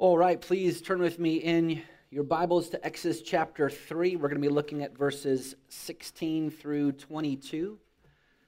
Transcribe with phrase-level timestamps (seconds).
[0.00, 4.16] All right, please turn with me in your Bibles to Exodus chapter 3.
[4.16, 7.78] We're going to be looking at verses 16 through 22.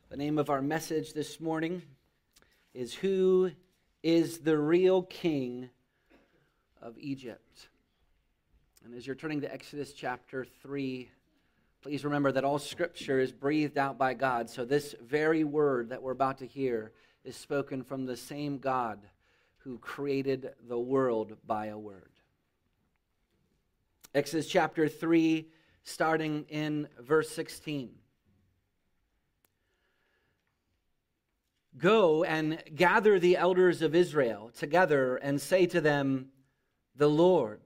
[0.08, 1.82] The name of our message this morning
[2.72, 3.50] is Who
[4.02, 5.68] is the Real King
[6.80, 7.68] of Egypt?
[8.82, 11.10] And as you're turning to Exodus chapter 3,
[11.82, 14.48] please remember that all scripture is breathed out by God.
[14.48, 16.92] So this very word that we're about to hear
[17.26, 19.00] is spoken from the same God
[19.64, 22.10] who created the world by a word.
[24.14, 25.48] Exodus chapter 3,
[25.84, 27.90] starting in verse 16.
[31.78, 36.26] Go and gather the elders of Israel together and say to them,
[36.96, 37.60] The Lord,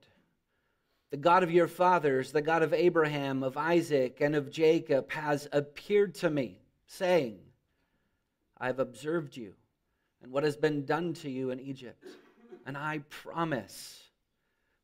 [1.09, 5.49] the God of your fathers, the God of Abraham, of Isaac, and of Jacob, has
[5.51, 7.39] appeared to me, saying,
[8.57, 9.53] I have observed you
[10.21, 12.03] and what has been done to you in Egypt.
[12.65, 14.01] And I promise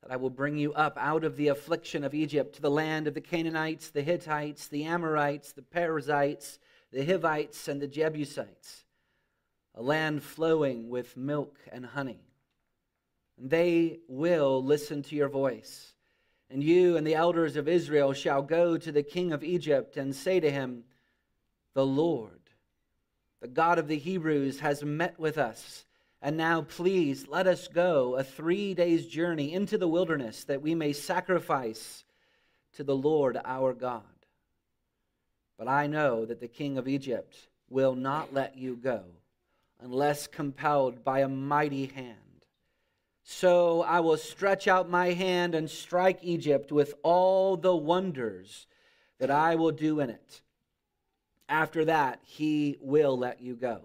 [0.01, 3.07] that I will bring you up out of the affliction of Egypt to the land
[3.07, 6.59] of the Canaanites, the Hittites, the Amorites, the Perizzites,
[6.91, 8.85] the Hivites, and the Jebusites,
[9.75, 12.19] a land flowing with milk and honey.
[13.39, 15.93] And they will listen to your voice.
[16.49, 20.15] And you and the elders of Israel shall go to the king of Egypt and
[20.15, 20.83] say to him,
[21.73, 22.42] The Lord
[23.43, 25.83] the God of the Hebrews, has met with us.
[26.21, 30.73] And now, please, let us go a three days' journey into the wilderness that we
[30.73, 32.05] may sacrifice
[32.77, 34.03] to the Lord our God.
[35.57, 37.35] But I know that the king of Egypt
[37.69, 39.03] will not let you go
[39.81, 42.45] unless compelled by a mighty hand.
[43.23, 48.67] So I will stretch out my hand and strike Egypt with all the wonders
[49.19, 50.41] that I will do in it
[51.53, 53.83] after that, he will let you go.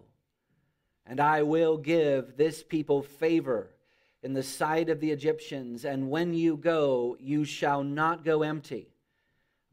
[1.04, 3.70] And I will give this people favor
[4.22, 5.84] in the sight of the Egyptians.
[5.84, 8.88] And when you go, you shall not go empty.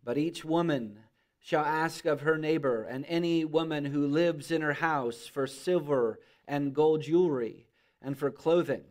[0.04, 1.00] But each woman
[1.40, 6.20] shall ask of her neighbor, and any woman who lives in her house, for silver
[6.48, 7.68] and gold jewelry
[8.02, 8.84] and for clothing.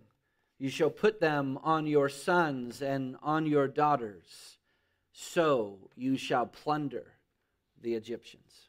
[0.59, 4.59] You shall put them on your sons and on your daughters.
[5.13, 7.07] So you shall plunder
[7.83, 8.64] the Egyptians.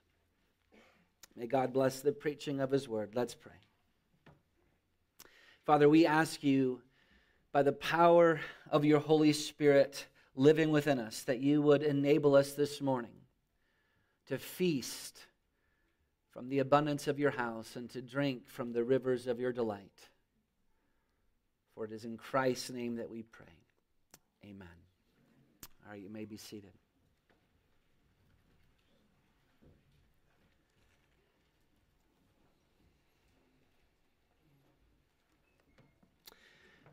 [1.36, 3.12] May God bless the preaching of his word.
[3.14, 3.52] Let's pray.
[5.66, 6.82] Father, we ask you
[7.52, 12.54] by the power of your Holy Spirit living within us that you would enable us
[12.54, 13.16] this morning
[14.28, 15.26] to feast
[16.32, 20.10] from the abundance of your house and to drink from the rivers of your delight.
[21.74, 23.46] For it is in Christ's name that we pray.
[24.44, 24.68] Amen.
[25.86, 26.72] All right, you may be seated.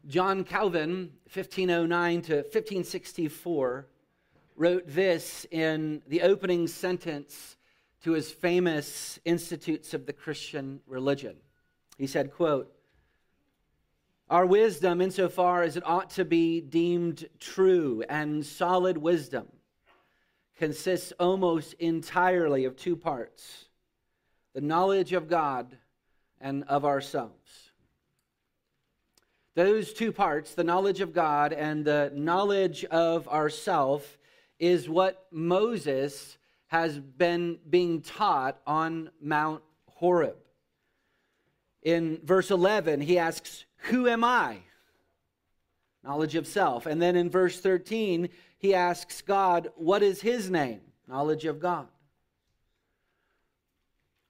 [0.09, 3.87] John Calvin, 1509 to 1564,
[4.57, 7.57] wrote this in the opening sentence
[8.03, 11.37] to his famous Institutes of the Christian Religion.
[11.99, 12.75] He said, quote,
[14.29, 19.47] Our wisdom, insofar as it ought to be deemed true and solid wisdom,
[20.59, 23.67] consists almost entirely of two parts
[24.53, 25.79] the knowledge of God
[26.41, 27.72] and of ourselves.
[29.55, 34.19] Those two parts, the knowledge of God and the knowledge of ourself,
[34.59, 40.37] is what Moses has been being taught on Mount Horeb.
[41.83, 44.59] In verse 11, he asks, Who am I?
[46.03, 46.87] Knowledge of self.
[46.87, 50.81] And then in verse 13, he asks God, What is his name?
[51.07, 51.89] Knowledge of God.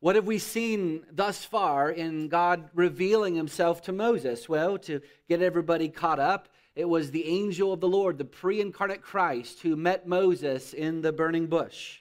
[0.03, 4.49] What have we seen thus far in God revealing himself to Moses?
[4.49, 8.61] Well, to get everybody caught up, it was the angel of the Lord, the pre
[8.61, 12.01] incarnate Christ, who met Moses in the burning bush.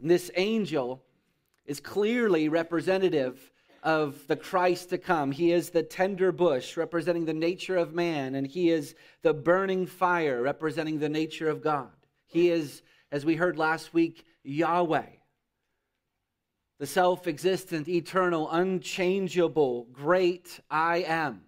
[0.00, 1.02] And this angel
[1.66, 5.30] is clearly representative of the Christ to come.
[5.30, 9.84] He is the tender bush representing the nature of man, and he is the burning
[9.84, 11.90] fire representing the nature of God.
[12.24, 12.80] He is,
[13.12, 15.19] as we heard last week, Yahweh
[16.80, 21.42] the self existent, eternal, unchangeable, great I am.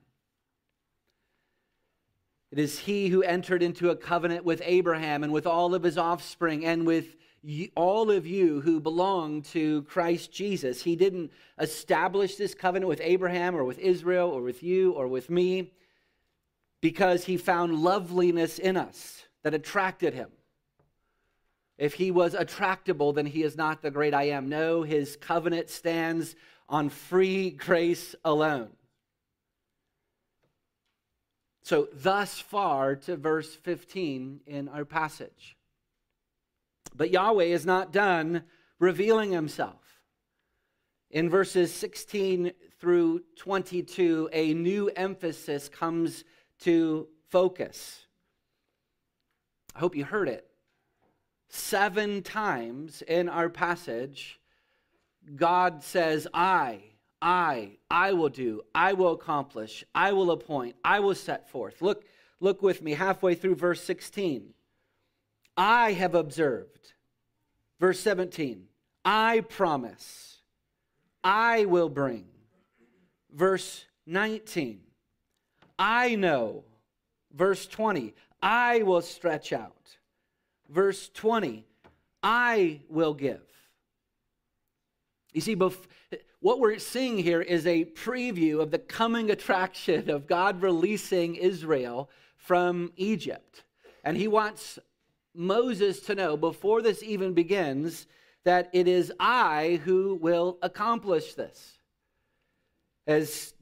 [2.51, 5.97] It is he who entered into a covenant with Abraham and with all of his
[5.97, 7.17] offspring and with
[7.75, 10.83] all of you who belong to Christ Jesus.
[10.83, 15.31] He didn't establish this covenant with Abraham or with Israel or with you or with
[15.31, 15.73] me
[16.83, 20.29] because he found loveliness in us that attracted him.
[21.79, 24.49] If he was attractable, then he is not the great I am.
[24.49, 26.37] No, his covenant stands
[26.69, 28.71] on free grace alone.
[31.65, 35.57] So, thus far to verse 15 in our passage.
[36.95, 38.43] But Yahweh is not done
[38.79, 40.01] revealing himself.
[41.11, 46.25] In verses 16 through 22, a new emphasis comes
[46.61, 48.07] to focus.
[49.75, 50.52] I hope you heard it.
[51.55, 54.41] Seven times in our passage,
[55.37, 56.81] God says, I,
[57.21, 61.83] I, I will do, I will accomplish, I will appoint, I will set forth.
[61.83, 62.07] Look,
[62.41, 64.55] look with me halfway through verse 16.
[65.55, 66.95] I have observed.
[67.79, 68.65] Verse 17,
[69.05, 70.39] I promise,
[71.23, 72.25] I will bring.
[73.31, 74.81] Verse 19,
[75.79, 76.65] I know.
[77.31, 79.99] Verse 20, I will stretch out.
[80.73, 81.67] Verse 20,
[82.23, 83.43] I will give.
[85.35, 90.63] You see, what we're seeing here is a preview of the coming attraction of God
[90.63, 93.65] releasing Israel from Egypt.
[94.03, 94.79] And he wants
[95.35, 98.07] Moses to know before this even begins
[98.45, 101.79] that it is I who will accomplish this.
[103.07, 103.53] As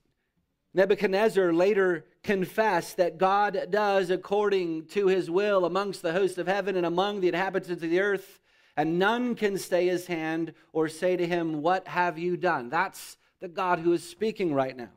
[0.73, 6.77] Nebuchadnezzar later confessed that God does according to his will amongst the hosts of heaven
[6.77, 8.41] and among the inhabitants of the earth,
[8.77, 12.69] and none can stay his hand or say to him, What have you done?
[12.71, 14.91] That's the God who is speaking right now.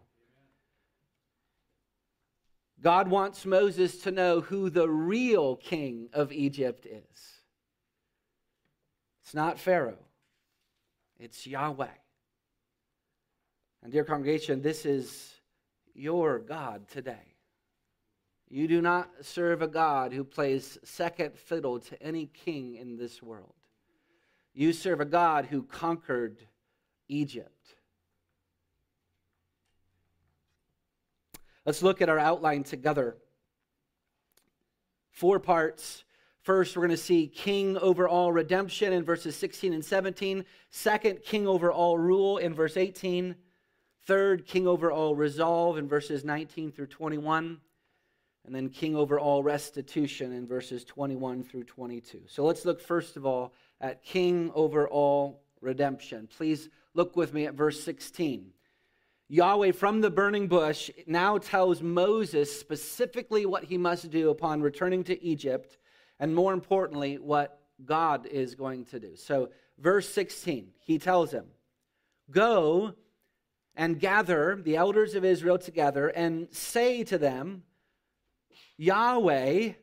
[2.81, 7.41] God wants Moses to know who the real king of Egypt is.
[9.23, 9.97] It's not Pharaoh,
[11.19, 11.87] it's Yahweh.
[13.81, 15.32] And, dear congregation, this is
[15.93, 17.35] your God today.
[18.49, 23.21] You do not serve a God who plays second fiddle to any king in this
[23.21, 23.53] world.
[24.53, 26.37] You serve a God who conquered
[27.07, 27.75] Egypt.
[31.65, 33.17] Let's look at our outline together.
[35.09, 36.03] Four parts.
[36.41, 40.43] First, we're going to see king over all redemption in verses 16 and 17.
[40.69, 43.35] Second, king over all rule in verse 18.
[44.05, 47.59] Third, king over all resolve in verses 19 through 21.
[48.45, 52.23] And then king over all restitution in verses 21 through 22.
[52.27, 56.27] So let's look first of all at king over all redemption.
[56.27, 58.51] Please look with me at verse 16.
[59.29, 65.03] Yahweh from the burning bush now tells Moses specifically what he must do upon returning
[65.05, 65.77] to Egypt,
[66.19, 69.15] and more importantly, what God is going to do.
[69.15, 71.45] So, verse 16, he tells him,
[72.29, 72.93] Go
[73.75, 77.63] and gather the elders of Israel together and say to them,
[78.77, 79.73] Yahweh,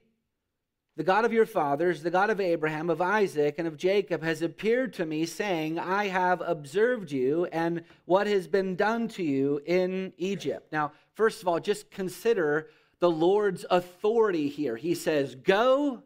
[0.96, 4.42] the God of your fathers, the God of Abraham, of Isaac, and of Jacob, has
[4.42, 9.62] appeared to me, saying, I have observed you and what has been done to you
[9.64, 10.70] in Egypt.
[10.72, 14.76] Now, first of all, just consider the Lord's authority here.
[14.76, 16.02] He says, Go,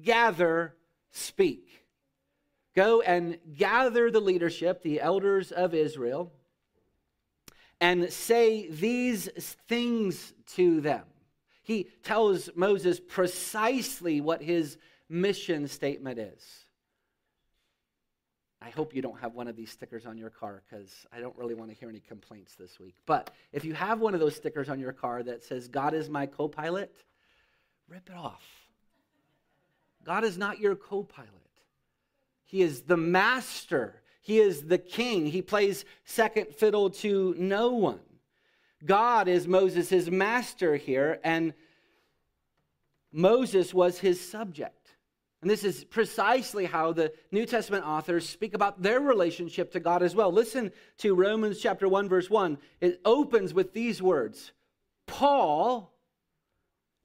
[0.00, 0.76] gather,
[1.10, 1.84] speak.
[2.74, 6.32] Go and gather the leadership, the elders of Israel,
[7.82, 9.28] and say these
[9.66, 11.02] things to them.
[11.64, 16.64] He tells Moses precisely what his mission statement is.
[18.60, 21.36] I hope you don't have one of these stickers on your car because I don't
[21.36, 22.94] really want to hear any complaints this week.
[23.04, 26.08] But if you have one of those stickers on your car that says, God is
[26.08, 26.94] my co pilot,
[27.88, 28.44] rip it off.
[30.04, 31.30] God is not your co pilot,
[32.44, 35.26] He is the master, He is the king.
[35.26, 38.00] He plays second fiddle to no one.
[38.84, 41.52] God is Moses' his master here, and
[43.12, 44.94] Moses was his subject.
[45.40, 50.02] And this is precisely how the New Testament authors speak about their relationship to God
[50.04, 50.32] as well.
[50.32, 52.58] Listen to Romans chapter 1 verse 1.
[52.80, 54.52] It opens with these words.
[55.06, 55.92] Paul,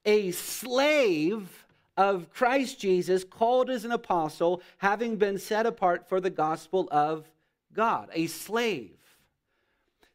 [0.06, 1.66] a slave
[1.98, 7.30] of Christ Jesus, called as an apostle, having been set apart for the gospel of
[7.74, 8.92] God, a slave.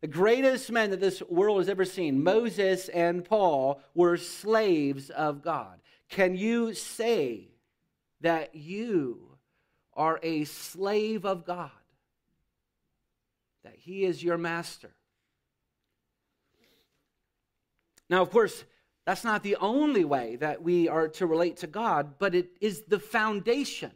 [0.00, 5.42] The greatest men that this world has ever seen, Moses and Paul, were slaves of
[5.42, 5.80] God.
[6.08, 7.48] Can you say
[8.20, 9.36] that you
[9.94, 11.70] are a slave of God?
[13.64, 14.90] That He is your master?
[18.10, 18.64] Now, of course,
[19.04, 22.82] that's not the only way that we are to relate to God, but it is
[22.82, 23.92] the foundation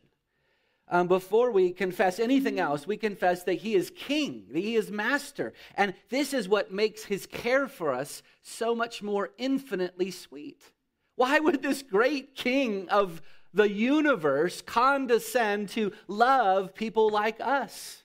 [0.89, 4.91] um, before we confess anything else, we confess that He is King, that He is
[4.91, 5.53] Master.
[5.75, 10.73] And this is what makes His care for us so much more infinitely sweet.
[11.17, 13.21] Why would this great King of
[13.53, 18.05] the universe condescend to love people like us?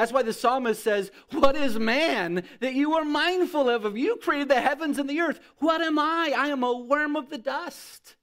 [0.00, 3.84] That's why the psalmist says, What is man that you are mindful of?
[3.84, 6.32] If you created the heavens and the earth, what am I?
[6.34, 8.16] I am a worm of the dust.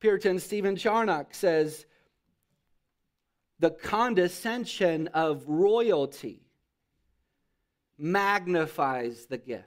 [0.00, 1.86] Puritan Stephen Charnock says,
[3.58, 6.42] The condescension of royalty
[7.96, 9.64] magnifies the gift.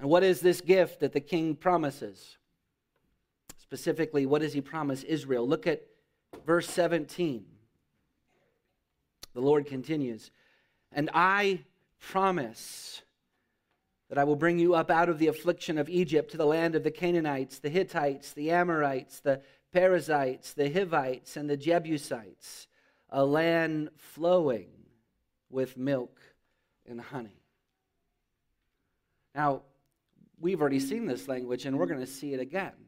[0.00, 2.38] And what is this gift that the king promises?
[3.66, 5.46] Specifically, what does he promise Israel?
[5.46, 5.82] Look at
[6.46, 7.44] verse 17.
[9.34, 10.30] The Lord continues,
[10.92, 11.64] And I
[11.98, 13.02] promise
[14.08, 16.76] that I will bring you up out of the affliction of Egypt to the land
[16.76, 19.42] of the Canaanites, the Hittites, the Amorites, the
[19.72, 22.68] Perizzites, the Hivites, and the Jebusites,
[23.10, 24.68] a land flowing
[25.50, 26.20] with milk
[26.86, 27.42] and honey.
[29.34, 29.62] Now,
[30.38, 32.85] we've already seen this language, and we're going to see it again.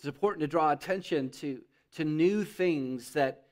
[0.00, 1.60] It's important to draw attention to,
[1.96, 3.42] to new things that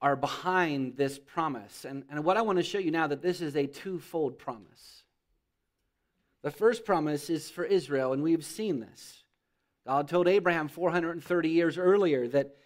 [0.00, 1.84] are behind this promise.
[1.84, 5.02] And, and what I want to show you now that this is a twofold promise.
[6.40, 9.22] The first promise is for Israel, and we've seen this.
[9.86, 12.56] God told Abraham 430 years earlier that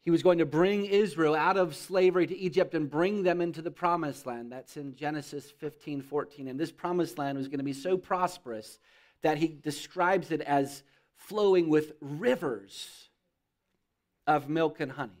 [0.00, 3.62] he was going to bring Israel out of slavery to Egypt and bring them into
[3.62, 4.50] the promised land.
[4.50, 6.48] That's in Genesis 15 14.
[6.48, 8.80] And this promised land was going to be so prosperous
[9.22, 10.82] that he describes it as
[11.16, 13.08] flowing with rivers
[14.26, 15.12] of milk and honey.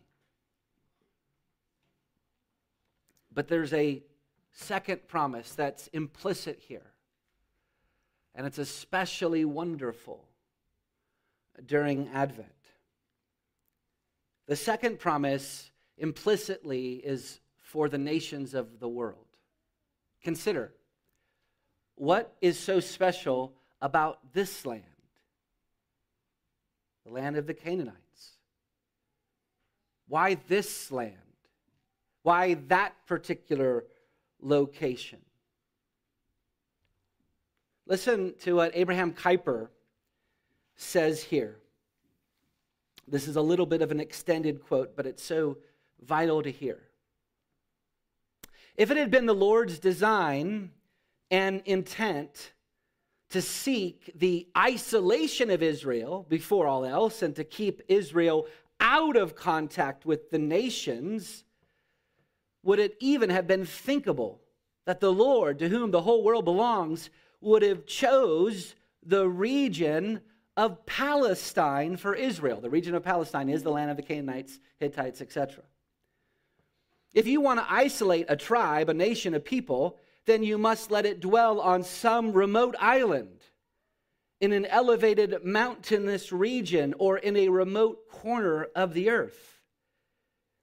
[3.32, 4.02] But there's a
[4.52, 6.92] second promise that's implicit here,
[8.34, 10.24] and it's especially wonderful
[11.64, 12.48] during Advent.
[14.46, 19.24] The second promise implicitly is for the nations of the world.
[20.22, 20.72] Consider
[21.94, 24.84] what is so special about this land?
[27.04, 28.36] The land of the Canaanites.
[30.08, 31.16] Why this land?
[32.22, 33.84] Why that particular
[34.40, 35.18] location?
[37.86, 39.68] Listen to what Abraham Kuyper
[40.76, 41.56] says here.
[43.08, 45.58] This is a little bit of an extended quote, but it's so
[46.00, 46.78] vital to hear.
[48.76, 50.70] If it had been the Lord's design
[51.30, 52.52] and intent
[53.32, 58.46] to seek the isolation of Israel before all else and to keep Israel
[58.80, 61.44] out of contact with the nations,
[62.62, 64.40] would it even have been thinkable
[64.84, 67.10] that the Lord, to whom the whole world belongs,
[67.40, 68.74] would have chose
[69.04, 70.20] the region
[70.56, 72.60] of Palestine for Israel?
[72.60, 75.64] The region of Palestine is the land of the Canaanites, Hittites, etc.
[77.14, 81.06] If you want to isolate a tribe, a nation, a people, then you must let
[81.06, 83.40] it dwell on some remote island,
[84.40, 89.60] in an elevated mountainous region, or in a remote corner of the earth.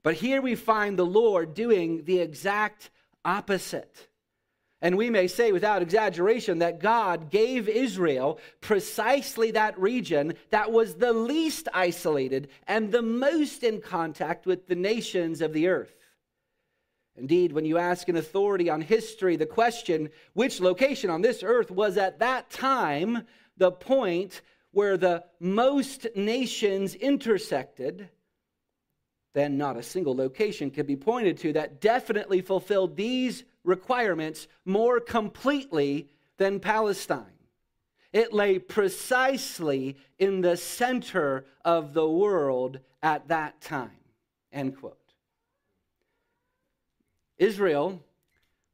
[0.03, 2.89] But here we find the Lord doing the exact
[3.23, 4.07] opposite.
[4.81, 10.95] And we may say without exaggeration that God gave Israel precisely that region that was
[10.95, 15.98] the least isolated and the most in contact with the nations of the earth.
[17.19, 21.69] Indeed, when you ask an authority on history the question, which location on this earth
[21.69, 23.23] was at that time
[23.57, 28.09] the point where the most nations intersected,
[29.33, 34.99] then not a single location could be pointed to that definitely fulfilled these requirements more
[34.99, 37.25] completely than Palestine.
[38.13, 43.91] It lay precisely in the center of the world at that time.
[44.51, 45.08] End quote.
[47.39, 48.03] Israel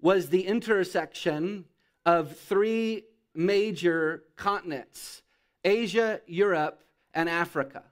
[0.02, 1.66] was the intersection
[2.06, 5.22] of three major continents
[5.64, 7.84] Asia, Europe, and Africa.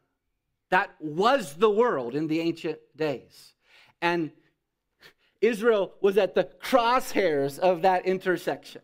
[0.70, 3.54] That was the world in the ancient days.
[4.02, 4.32] And
[5.42, 8.82] Israel was at the crosshairs of that intersection.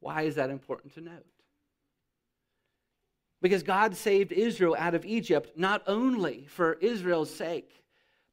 [0.00, 1.26] Why is that important to note?
[3.40, 7.81] Because God saved Israel out of Egypt not only for Israel's sake,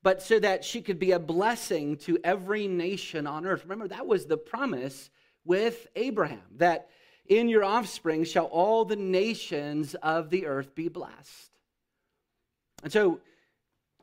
[0.01, 3.63] but so that she could be a blessing to every nation on earth.
[3.63, 5.09] Remember, that was the promise
[5.45, 6.89] with Abraham that
[7.27, 11.51] in your offspring shall all the nations of the earth be blessed.
[12.83, 13.19] And so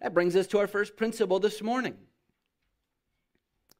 [0.00, 1.96] that brings us to our first principle this morning.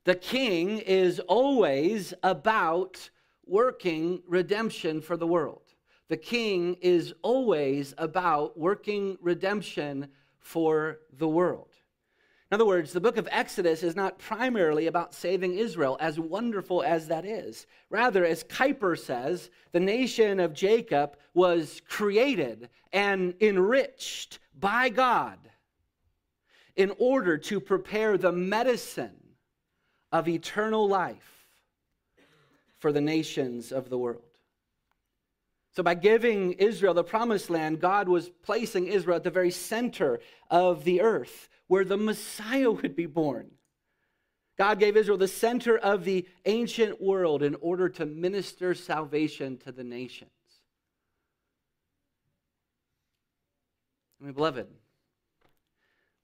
[0.05, 3.11] The king is always about
[3.45, 5.63] working redemption for the world.
[6.09, 10.09] The king is always about working redemption
[10.39, 11.76] for the world.
[12.57, 17.07] Other words, the book of Exodus is not primarily about saving Israel, as wonderful as
[17.09, 17.67] that is.
[17.91, 25.39] Rather, as Kuyper says, the nation of Jacob was created and enriched by God
[26.77, 29.21] in order to prepare the medicine
[30.11, 31.45] of eternal life
[32.79, 34.23] for the nations of the world.
[35.73, 40.21] So, by giving Israel the promised land, God was placing Israel at the very center
[40.51, 43.51] of the earth where the Messiah would be born.
[44.57, 49.73] God gave Israel the center of the ancient world in order to minister salvation to
[49.73, 50.31] the nations.
[54.21, 54.67] I mean, beloved,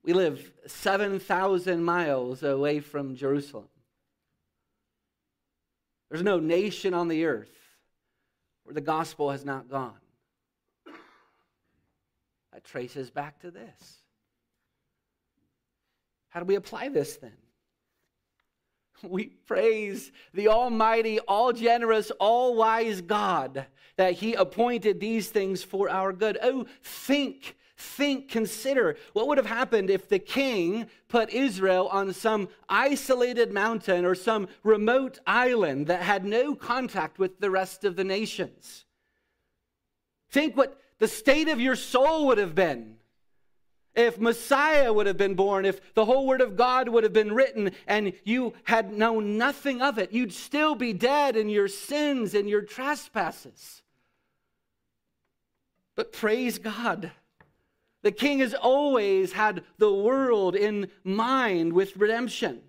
[0.02, 3.68] we live 7,000 miles away from Jerusalem.
[6.10, 7.54] There's no nation on the earth
[8.64, 9.94] where the gospel has not gone.
[12.52, 14.01] That traces back to this.
[16.32, 17.32] How do we apply this then?
[19.02, 25.90] We praise the Almighty, all generous, all wise God that He appointed these things for
[25.90, 26.38] our good.
[26.42, 32.48] Oh, think Think, consider what would have happened if the king put Israel on some
[32.68, 38.04] isolated mountain or some remote island that had no contact with the rest of the
[38.04, 38.84] nations.
[40.30, 42.98] Think what the state of your soul would have been
[43.94, 47.32] if Messiah would have been born, if the whole Word of God would have been
[47.32, 50.12] written and you had known nothing of it.
[50.12, 53.82] You'd still be dead in your sins and your trespasses.
[55.94, 57.12] But praise God
[58.02, 62.60] the king has always had the world in mind with redemption.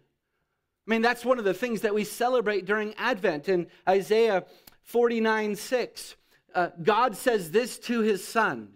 [0.87, 4.45] I mean, that's one of the things that we celebrate during Advent in Isaiah
[4.83, 6.15] 49 6.
[6.53, 8.69] Uh, God says this to his son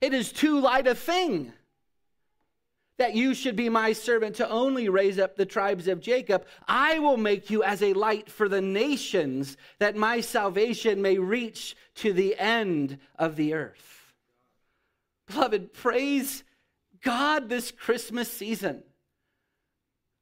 [0.00, 1.52] It is too light a thing
[2.98, 6.46] that you should be my servant to only raise up the tribes of Jacob.
[6.66, 11.76] I will make you as a light for the nations, that my salvation may reach
[11.96, 14.14] to the end of the earth.
[15.26, 16.42] Beloved, praise
[17.02, 18.82] God this Christmas season.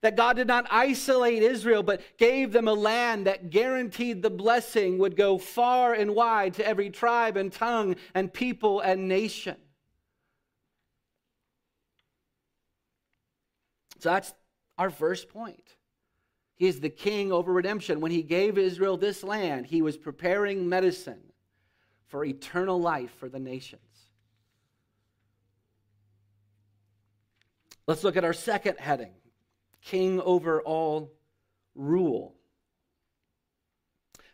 [0.03, 4.99] That God did not isolate Israel, but gave them a land that guaranteed the blessing
[4.99, 9.57] would go far and wide to every tribe and tongue and people and nation.
[14.05, 14.35] So that's
[14.77, 15.77] our first point.
[16.57, 18.03] He is the king over redemption.
[18.03, 21.33] When he gave Israel this land, he was preparing medicine
[22.09, 23.81] for eternal life for the nations.
[27.87, 29.15] Let's look at our second heading
[29.81, 31.11] King over all
[31.75, 32.35] rule.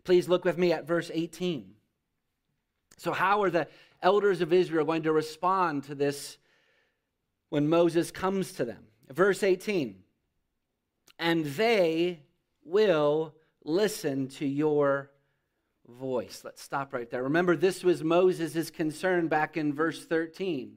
[0.03, 1.75] Please look with me at verse 18.
[2.97, 3.69] So, how are the
[4.03, 6.39] elders of Israel going to respond to this
[7.51, 8.90] when Moses comes to them?
[9.11, 9.97] Verse 18
[11.19, 12.21] And they
[12.65, 15.11] will listen to your
[15.89, 16.43] voice.
[16.45, 17.25] Let's stop right there.
[17.25, 20.77] Remember, this was Moses' concern back in verse 13.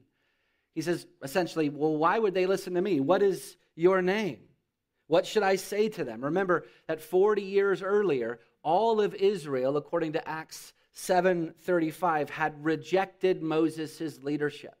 [0.74, 3.00] He says essentially, Well, why would they listen to me?
[3.00, 4.40] What is your name?
[5.06, 6.24] What should I say to them?
[6.24, 14.22] Remember that 40 years earlier, all of Israel, according to Acts 7:35, had rejected Moses'
[14.22, 14.76] leadership.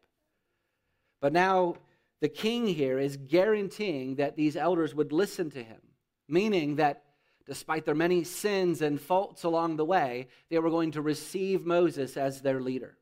[1.20, 1.76] But now
[2.24, 5.82] the king here is guaranteeing that these elders would listen to him,
[6.26, 7.02] meaning that
[7.44, 12.16] despite their many sins and faults along the way, they were going to receive Moses
[12.16, 12.96] as their leader.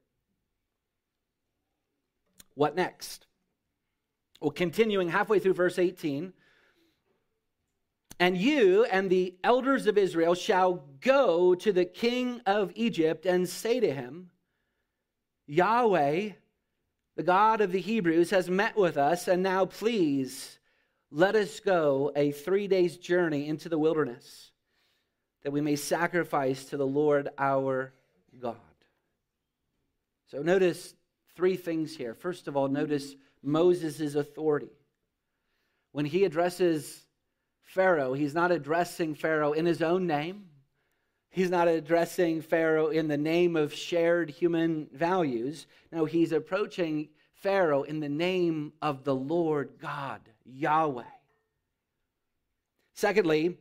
[2.54, 3.28] What next?
[4.40, 6.32] Well, continuing halfway through verse 18,
[8.18, 13.48] and you and the elders of Israel shall go to the king of Egypt and
[13.48, 14.30] say to him,
[15.46, 16.30] Yahweh,
[17.16, 20.58] the God of the Hebrews, has met with us, and now please
[21.10, 24.50] let us go a three days' journey into the wilderness,
[25.42, 27.92] that we may sacrifice to the Lord our
[28.40, 28.56] God.
[30.30, 30.94] So notice
[31.36, 32.14] three things here.
[32.14, 34.70] First of all, notice Moses' authority.
[35.92, 37.04] When he addresses
[37.60, 40.46] Pharaoh, he's not addressing Pharaoh in his own name.
[41.32, 45.66] He's not addressing Pharaoh in the name of shared human values.
[45.90, 51.04] No, he's approaching Pharaoh in the name of the Lord God, Yahweh.
[52.92, 53.56] Secondly,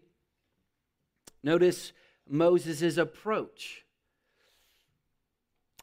[1.44, 1.94] notice
[2.28, 3.86] Moses' approach.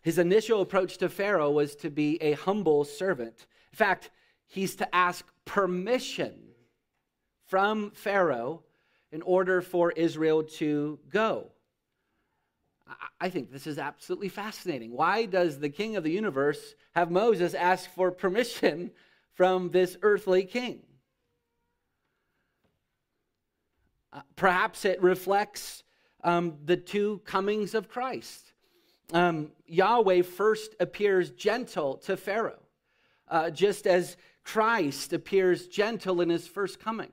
[0.03, 3.47] His initial approach to Pharaoh was to be a humble servant.
[3.73, 4.11] In fact,
[4.47, 6.35] he's to ask permission
[7.47, 8.63] from Pharaoh
[9.11, 11.53] in order for Israel to go.
[13.21, 14.93] I think this is absolutely fascinating.
[14.93, 18.91] Why does the king of the universe have Moses ask for permission
[19.39, 20.81] from this earthly king.
[24.13, 25.85] Uh, perhaps it reflects
[26.25, 28.53] um, the two comings of Christ.
[29.13, 32.59] Um, Yahweh first appears gentle to Pharaoh,
[33.29, 37.13] uh, just as Christ appears gentle in his first coming.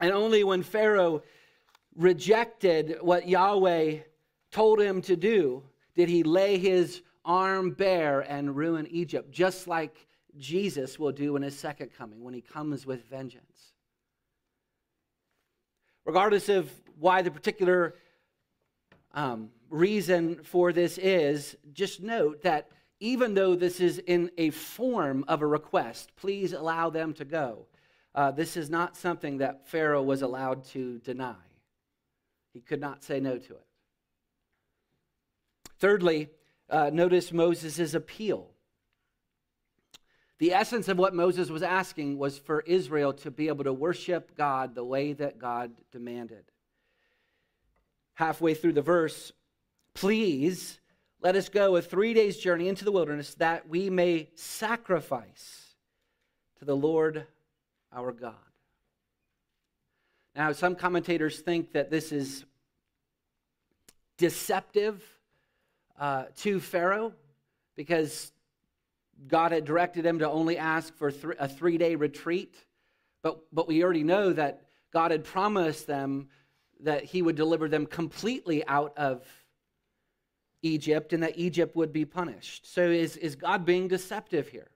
[0.00, 1.22] And only when Pharaoh
[1.94, 3.98] rejected what Yahweh
[4.52, 5.62] told him to do
[5.94, 10.06] did he lay his arm bare and ruin Egypt, just like
[10.38, 13.74] Jesus will do in his second coming when he comes with vengeance.
[16.04, 17.94] Regardless of why the particular
[19.12, 25.24] um, reason for this is, just note that even though this is in a form
[25.28, 27.66] of a request, please allow them to go.
[28.14, 31.34] Uh, this is not something that Pharaoh was allowed to deny.
[32.52, 33.66] He could not say no to it.
[35.82, 36.28] Thirdly,
[36.70, 38.46] uh, notice Moses' appeal.
[40.38, 44.36] The essence of what Moses was asking was for Israel to be able to worship
[44.36, 46.44] God the way that God demanded.
[48.14, 49.32] Halfway through the verse,
[49.92, 50.78] please
[51.20, 55.74] let us go a three days journey into the wilderness that we may sacrifice
[56.60, 57.26] to the Lord
[57.92, 58.36] our God.
[60.36, 62.44] Now, some commentators think that this is
[64.16, 65.02] deceptive
[66.02, 67.12] uh, to Pharaoh
[67.76, 68.32] because
[69.28, 72.56] God had directed him to only ask for th- a three day retreat.
[73.22, 74.62] But, but we already know that
[74.92, 76.26] God had promised them
[76.80, 79.24] that he would deliver them completely out of
[80.62, 82.66] Egypt and that Egypt would be punished.
[82.74, 84.72] So is, is God being deceptive here?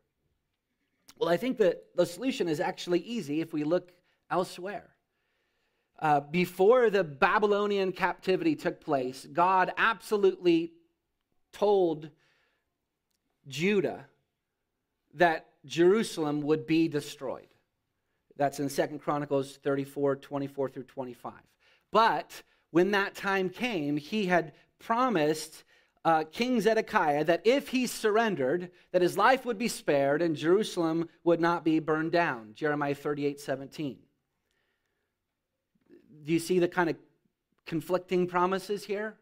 [1.19, 3.91] Well, I think that the solution is actually easy if we look
[4.31, 4.91] elsewhere.
[5.99, 10.71] Uh, before the Babylonian captivity took place, God absolutely
[11.59, 12.11] told
[13.49, 14.07] Judah
[15.15, 17.49] that Jerusalem would be destroyed.
[18.37, 21.33] That's in Second Chronicles 34, 24 through 25.
[21.91, 25.65] But when that time came, he had promised
[26.05, 31.09] uh, King Zedekiah that if he surrendered, that his life would be spared and Jerusalem
[31.25, 32.53] would not be burned down.
[32.55, 33.99] Jeremiah 38, 17.
[36.23, 36.97] Do you see the kind of
[37.65, 39.17] conflicting promises here?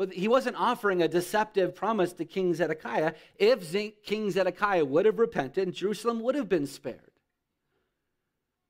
[0.00, 3.12] But he wasn't offering a deceptive promise to King Zedekiah.
[3.38, 3.70] If
[4.02, 7.10] King Zedekiah would have repented, Jerusalem would have been spared.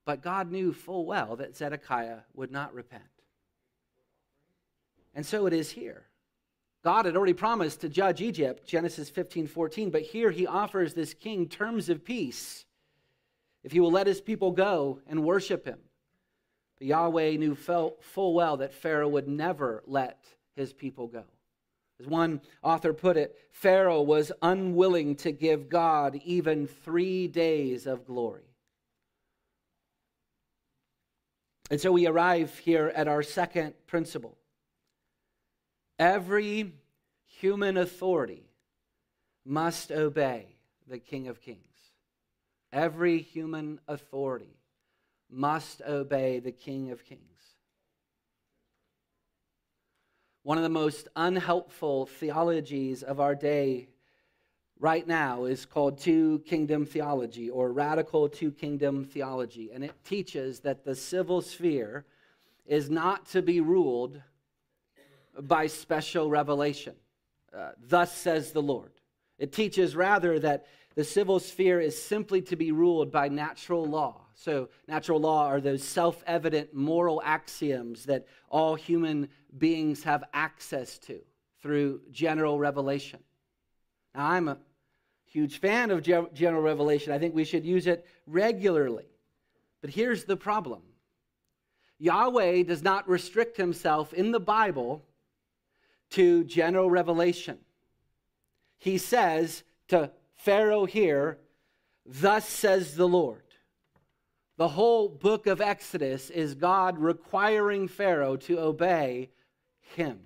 [0.05, 3.05] But God knew full well that Zedekiah would not repent.
[5.15, 6.09] And so it is here.
[6.83, 11.15] God had already promised to judge Egypt, Genesis 15 14, but here he offers this
[11.15, 12.65] king terms of peace
[13.63, 15.79] if he will let his people go and worship him.
[16.77, 20.27] But Yahweh knew full well that Pharaoh would never let
[20.61, 21.25] his people go.
[21.99, 28.07] As one author put it, Pharaoh was unwilling to give God even three days of
[28.07, 28.43] glory.
[31.71, 34.37] And so we arrive here at our second principle.
[35.99, 36.73] Every
[37.27, 38.45] human authority
[39.45, 40.57] must obey
[40.89, 41.59] the King of Kings.
[42.73, 44.57] Every human authority
[45.31, 47.30] must obey the King of Kings.
[50.43, 53.89] One of the most unhelpful theologies of our day
[54.79, 59.71] right now is called two kingdom theology or radical two kingdom theology.
[59.71, 62.07] And it teaches that the civil sphere
[62.65, 64.23] is not to be ruled
[65.39, 66.95] by special revelation.
[67.55, 68.93] Uh, Thus says the Lord.
[69.39, 70.65] It teaches rather that
[71.01, 74.21] the civil sphere is simply to be ruled by natural law.
[74.35, 80.99] So, natural law are those self evident moral axioms that all human beings have access
[80.99, 81.21] to
[81.63, 83.21] through general revelation.
[84.15, 84.59] Now, I'm a
[85.25, 87.15] huge fan of general revelation.
[87.15, 89.09] I think we should use it regularly.
[89.81, 90.83] But here's the problem
[91.99, 95.03] Yahweh does not restrict himself in the Bible
[96.11, 97.57] to general revelation.
[98.77, 100.11] He says to
[100.43, 101.39] Pharaoh here,
[102.07, 103.43] Thus says the Lord.
[104.57, 109.31] The whole book of Exodus is God requiring Pharaoh to obey
[109.81, 110.19] him.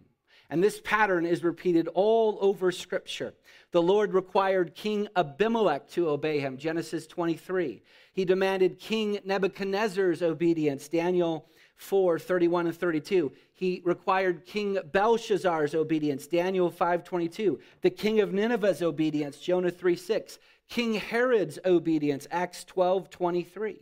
[0.51, 3.35] And this pattern is repeated all over Scripture.
[3.73, 7.83] The Lord required King Abimelech to obey him, Genesis 23.
[8.13, 13.33] He demanded King Nebuchadnezzar's obedience, Daniel 4 31 and 32.
[13.57, 20.39] He required King Belshazzar's obedience, Daniel 5:22, The king of Nineveh's obedience, Jonah 3 6.
[20.69, 23.79] King Herod's obedience, Acts 12:23.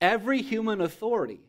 [0.00, 1.40] Every human authority,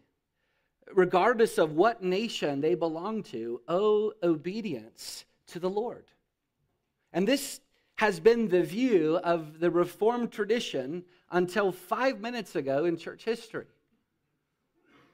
[0.94, 6.12] regardless of what nation they belong to, owe obedience to the Lord.
[7.14, 7.62] And this
[7.96, 13.68] has been the view of the Reformed tradition until five minutes ago in church history.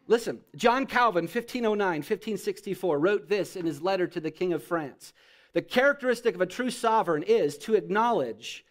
[0.08, 5.14] Listen, John Calvin, 1509, 1564, wrote this in his letter to the King of France.
[5.54, 8.66] The characteristic of a true sovereign is to acknowledge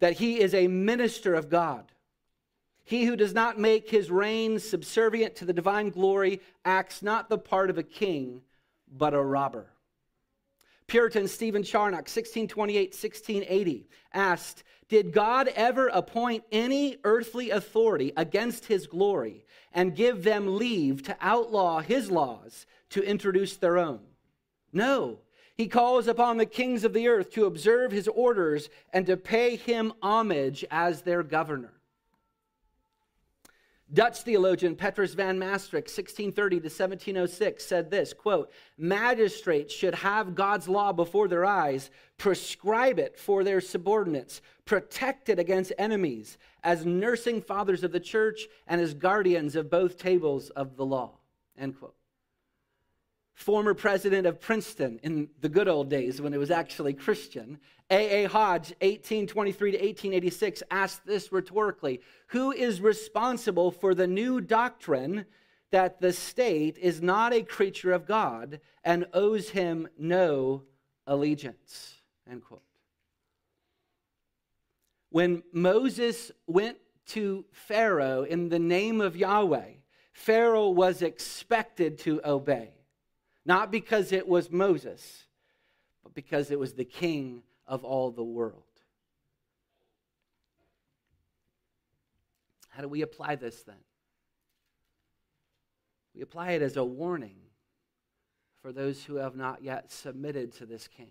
[0.00, 1.92] that he is a minister of God.
[2.82, 7.38] He who does not make his reign subservient to the divine glory acts not the
[7.38, 8.42] part of a king,
[8.92, 9.70] but a robber.
[10.86, 18.86] Puritan Stephen Charnock, 1628 1680, asked, Did God ever appoint any earthly authority against his
[18.86, 24.00] glory and give them leave to outlaw his laws to introduce their own?
[24.72, 25.20] No.
[25.56, 29.54] He calls upon the kings of the earth to observe his orders and to pay
[29.56, 31.73] him homage as their governor.
[33.92, 40.68] Dutch theologian Petrus van Mastricht, 1630 to 1706, said this quote, Magistrates should have God's
[40.68, 47.42] law before their eyes, prescribe it for their subordinates, protect it against enemies, as nursing
[47.42, 51.18] fathers of the church and as guardians of both tables of the law.
[51.58, 51.94] End quote
[53.34, 57.58] former president of Princeton in the good old days when it was actually Christian,
[57.90, 58.28] A.A.
[58.28, 65.26] Hodge, 1823 to 1886, asked this rhetorically Who is responsible for the new doctrine
[65.70, 70.62] that the state is not a creature of God and owes him no
[71.06, 71.94] allegiance?
[72.30, 72.62] End quote.
[75.10, 79.72] When Moses went to Pharaoh in the name of Yahweh,
[80.12, 82.70] Pharaoh was expected to obey.
[83.44, 85.24] Not because it was Moses,
[86.02, 88.62] but because it was the king of all the world.
[92.70, 93.76] How do we apply this then?
[96.14, 97.36] We apply it as a warning
[98.62, 101.10] for those who have not yet submitted to this king.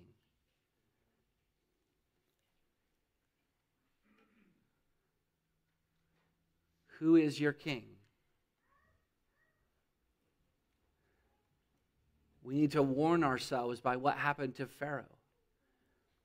[6.99, 7.83] Who is your king?
[12.43, 15.05] We need to warn ourselves by what happened to Pharaoh.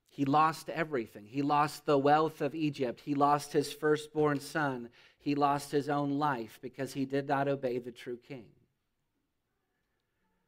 [0.09, 1.25] He lost everything.
[1.27, 3.01] He lost the wealth of Egypt.
[3.05, 4.89] He lost his firstborn son.
[5.17, 8.47] He lost his own life because he did not obey the true king.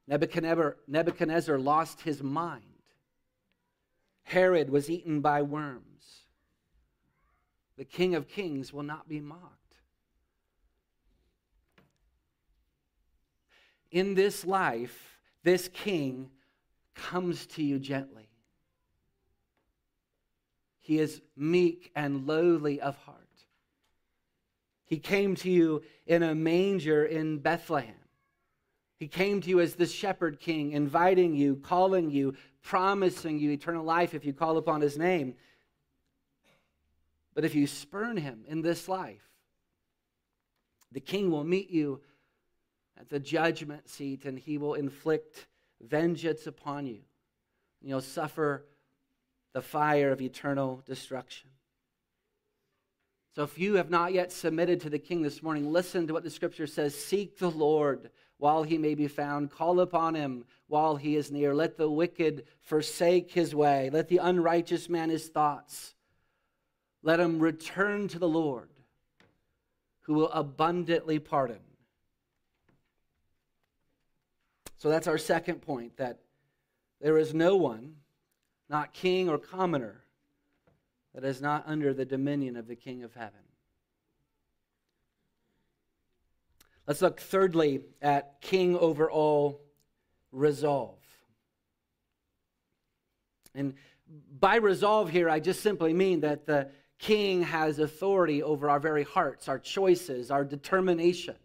[0.07, 2.63] Nebuchadnezzar, Nebuchadnezzar lost his mind.
[4.23, 5.85] Herod was eaten by worms.
[7.77, 9.75] The King of Kings will not be mocked.
[13.89, 16.29] In this life, this king
[16.95, 18.29] comes to you gently.
[20.79, 23.17] He is meek and lowly of heart.
[24.85, 27.95] He came to you in a manger in Bethlehem.
[28.97, 33.85] He came to you as the shepherd king, inviting you, calling you, promising you eternal
[33.85, 35.35] life if you call upon his name.
[37.33, 39.29] But if you spurn him in this life,
[40.91, 42.01] the king will meet you
[43.01, 45.47] at the judgment seat, and he will inflict
[45.81, 46.99] vengeance upon you.
[47.81, 48.65] And you'll suffer
[49.53, 51.49] the fire of eternal destruction.
[53.35, 56.23] So, if you have not yet submitted to the king this morning, listen to what
[56.23, 60.95] the scripture says Seek the Lord while he may be found, call upon him while
[60.95, 61.55] he is near.
[61.55, 65.95] Let the wicked forsake his way, let the unrighteous man his thoughts.
[67.03, 68.69] Let him return to the Lord,
[70.01, 71.61] who will abundantly pardon.
[74.81, 76.17] So that's our second point that
[77.01, 77.97] there is no one,
[78.67, 80.01] not king or commoner,
[81.13, 83.43] that is not under the dominion of the King of heaven.
[86.87, 89.61] Let's look thirdly at king over all
[90.31, 90.97] resolve.
[93.53, 93.75] And
[94.39, 99.03] by resolve here, I just simply mean that the king has authority over our very
[99.03, 101.35] hearts, our choices, our determination.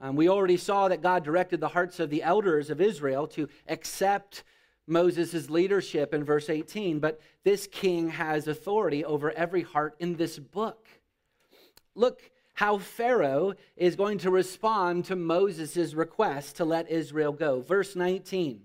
[0.00, 3.48] Um, we already saw that God directed the hearts of the elders of Israel to
[3.68, 4.44] accept
[4.86, 10.38] Moses' leadership in verse 18, but this king has authority over every heart in this
[10.38, 10.86] book.
[11.94, 17.60] Look how Pharaoh is going to respond to Moses' request to let Israel go.
[17.60, 18.60] Verse 19.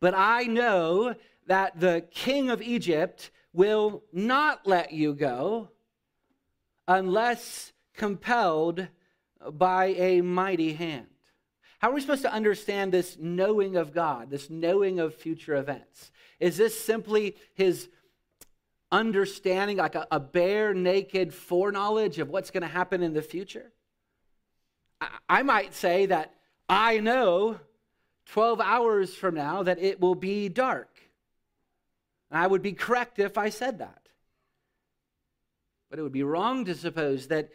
[0.00, 1.14] But I know
[1.46, 5.68] that the king of Egypt will not let you go
[6.88, 8.88] unless compelled
[9.52, 11.06] by a mighty hand.
[11.78, 16.10] How are we supposed to understand this knowing of God, this knowing of future events?
[16.38, 17.88] Is this simply his
[18.92, 23.72] understanding, like a, a bare naked foreknowledge of what's going to happen in the future?
[25.00, 26.34] I, I might say that
[26.68, 27.58] I know
[28.26, 30.90] 12 hours from now that it will be dark.
[32.30, 34.08] And I would be correct if I said that.
[35.88, 37.48] But it would be wrong to suppose that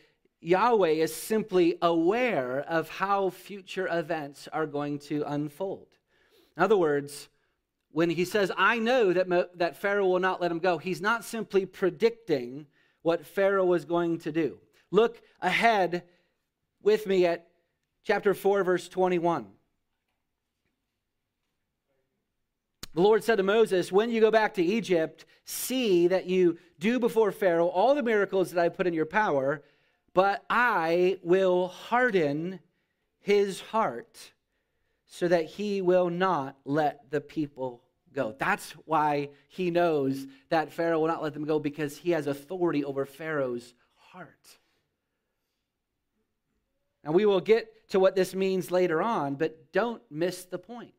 [0.45, 5.88] Yahweh is simply aware of how future events are going to unfold.
[6.55, 7.29] In other words,
[7.91, 11.01] when he says, I know that, Mo- that Pharaoh will not let him go, he's
[11.01, 12.67] not simply predicting
[13.01, 14.60] what Pharaoh was going to do.
[14.91, 16.03] Look ahead
[16.84, 17.47] with me at
[18.03, 19.47] chapter 4, verse 21.
[22.93, 26.99] The Lord said to Moses, When you go back to Egypt, see that you do
[26.99, 29.63] before Pharaoh all the miracles that I put in your power,
[30.15, 32.62] but I will harden
[33.19, 34.32] his heart
[35.06, 38.34] so that he will not let the people go.
[38.39, 42.86] That's why he knows that Pharaoh will not let them go because he has authority
[42.86, 44.58] over Pharaoh's heart.
[47.04, 50.93] And we will get to what this means later on, but don't miss the point.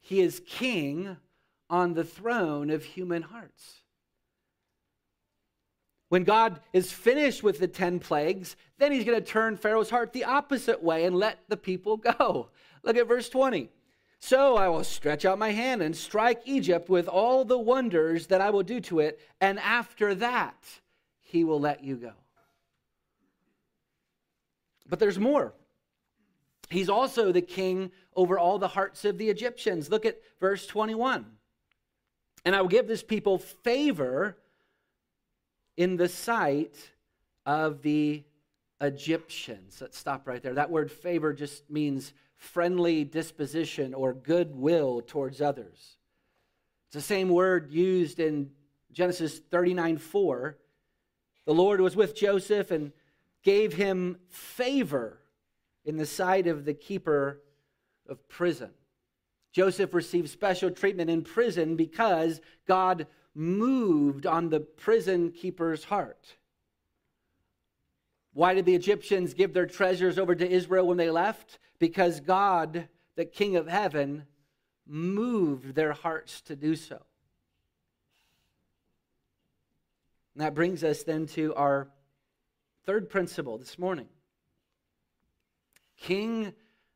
[0.00, 1.16] He is king
[1.70, 3.82] on the throne of human hearts.
[6.08, 10.12] When God is finished with the 10 plagues, then he's going to turn Pharaoh's heart
[10.12, 12.50] the opposite way and let the people go.
[12.82, 13.70] Look at verse 20.
[14.18, 18.40] So I will stretch out my hand and strike Egypt with all the wonders that
[18.40, 20.56] I will do to it, and after that,
[21.20, 22.12] he will let you go.
[24.88, 25.52] But there's more.
[26.70, 29.90] He's also the king over all the hearts of the Egyptians.
[29.90, 31.26] Look at verse 21.
[32.44, 34.38] And I will give this people favor
[35.76, 36.90] in the sight
[37.44, 38.24] of the
[38.80, 39.78] Egyptians.
[39.80, 40.54] Let's stop right there.
[40.54, 45.96] That word favor just means friendly disposition or goodwill towards others.
[46.88, 48.50] It's the same word used in
[48.92, 50.58] Genesis 39 4.
[51.46, 52.92] The Lord was with Joseph and
[53.42, 55.20] gave him favor
[55.84, 57.42] in the sight of the keeper
[58.08, 58.70] of prison.
[59.52, 66.36] Joseph received special treatment in prison because God moved on the prison keeper's heart.
[68.32, 71.58] Why did the Egyptians give their treasures over to Israel when they left?
[71.78, 74.24] Because God, the King of heaven,
[74.86, 77.00] moved their hearts to do so.
[80.34, 81.88] And that brings us then to our
[82.86, 84.06] Third principle this morning
[85.98, 86.54] King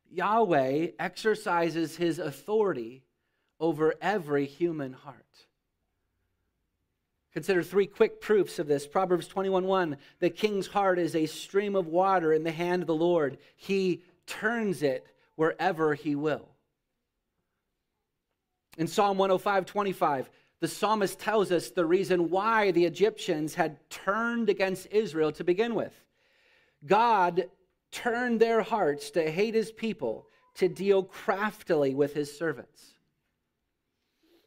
[0.09, 3.03] Yahweh exercises his authority
[3.59, 5.47] over every human heart.
[7.33, 8.85] Consider three quick proofs of this.
[8.85, 12.95] Proverbs 21:1 The king's heart is a stream of water in the hand of the
[12.95, 13.37] Lord.
[13.55, 16.49] He turns it wherever he will.
[18.77, 24.87] In Psalm 105:25, the psalmist tells us the reason why the Egyptians had turned against
[24.91, 25.93] Israel to begin with.
[26.85, 27.49] God
[27.91, 32.95] turned their hearts to hate his people, to deal craftily with his servants.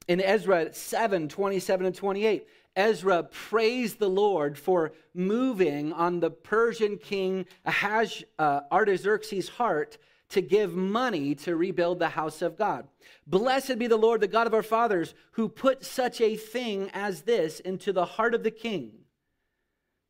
[0.07, 6.97] In Ezra 7 27 and 28, Ezra praised the Lord for moving on the Persian
[6.97, 9.99] king Ahaz, uh, Artaxerxes' heart
[10.31, 12.89] to give money to rebuild the house of God.
[13.27, 17.23] Blessed be the Lord, the God of our fathers, who put such a thing as
[17.23, 18.93] this into the heart of the king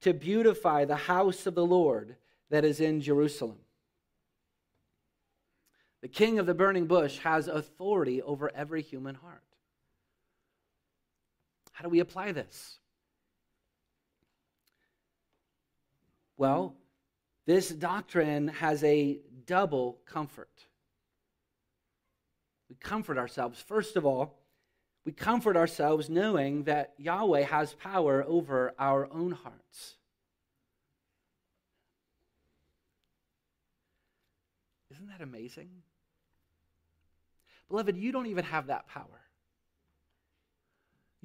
[0.00, 2.16] to beautify the house of the Lord
[2.50, 3.59] that is in Jerusalem.
[6.03, 9.42] The king of the burning bush has authority over every human heart.
[11.75, 12.79] How do we apply this?
[16.37, 16.77] Well,
[17.47, 20.67] this doctrine has a double comfort.
[22.71, 23.61] We comfort ourselves.
[23.61, 24.39] First of all,
[25.05, 29.97] we comfort ourselves knowing that Yahweh has power over our own hearts.
[34.93, 35.71] Isn't that amazing?
[37.69, 39.21] Beloved, you don't even have that power.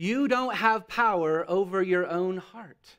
[0.02, 2.98] You don't have power over your own heart.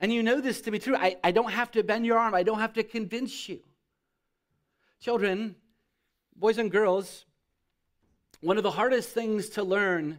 [0.00, 0.96] And you know this to be true.
[0.96, 3.60] I, I don't have to bend your arm, I don't have to convince you.
[5.00, 5.54] Children,
[6.34, 7.26] boys and girls,
[8.40, 10.18] one of the hardest things to learn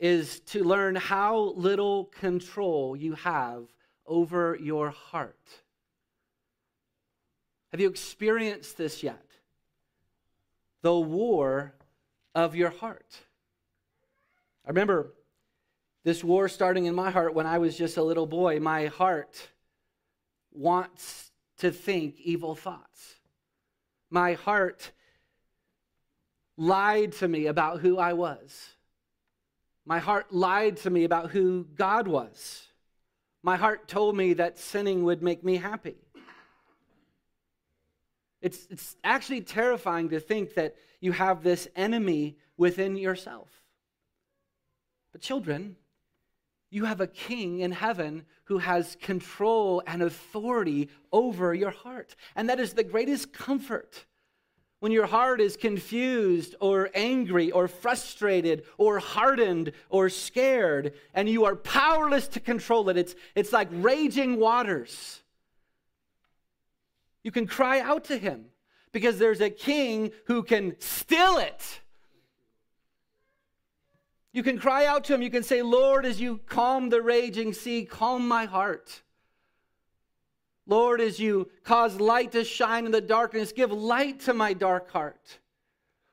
[0.00, 3.68] is to learn how little control you have
[4.04, 5.48] over your heart.
[7.70, 9.26] Have you experienced this yet?
[10.82, 11.72] The war
[12.34, 13.20] of your heart.
[14.64, 15.12] I remember
[16.04, 18.60] this war starting in my heart when I was just a little boy.
[18.60, 19.48] My heart
[20.52, 23.16] wants to think evil thoughts.
[24.10, 24.92] My heart
[26.56, 28.70] lied to me about who I was.
[29.84, 32.68] My heart lied to me about who God was.
[33.42, 35.96] My heart told me that sinning would make me happy.
[38.40, 43.48] It's, it's actually terrifying to think that you have this enemy within yourself.
[45.14, 45.76] But, children,
[46.70, 52.16] you have a king in heaven who has control and authority over your heart.
[52.34, 54.06] And that is the greatest comfort.
[54.80, 61.44] When your heart is confused or angry or frustrated or hardened or scared and you
[61.44, 65.22] are powerless to control it, it's, it's like raging waters.
[67.22, 68.46] You can cry out to him
[68.90, 71.82] because there's a king who can still it.
[74.34, 75.22] You can cry out to him.
[75.22, 79.02] You can say, Lord, as you calm the raging sea, calm my heart.
[80.66, 84.90] Lord, as you cause light to shine in the darkness, give light to my dark
[84.90, 85.38] heart.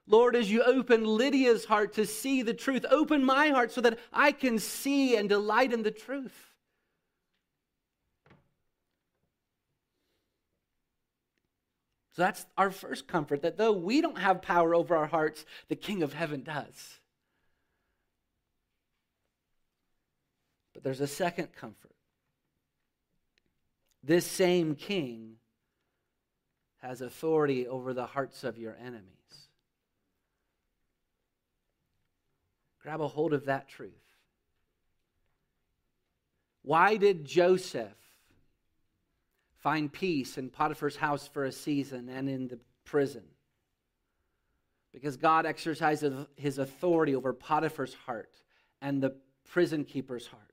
[0.06, 3.98] Lord, as you open Lydia's heart to see the truth, open my heart so that
[4.14, 6.54] I can see and delight in the truth.
[12.16, 15.76] So that's our first comfort that though we don't have power over our hearts, the
[15.76, 17.00] King of heaven does.
[20.82, 21.92] But there's a second comfort.
[24.04, 25.36] This same king
[26.82, 29.06] has authority over the hearts of your enemies.
[32.82, 33.92] Grab a hold of that truth.
[36.64, 37.98] Why did Joseph
[39.60, 43.24] find peace in Potiphar's house for a season and in the prison?
[44.92, 48.42] Because God exercises his authority over Potiphar's heart
[48.82, 49.16] and the
[49.46, 50.51] prison keeper's heart.